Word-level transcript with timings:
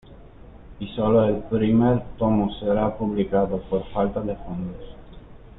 Y 0.79 0.87
solo 0.95 1.25
el 1.25 1.43
primer 1.43 2.01
tomo 2.17 2.51
será 2.55 2.97
publicado, 2.97 3.61
por 3.69 3.85
falta 3.93 4.19
de 4.21 4.35
fondos. 4.35 4.95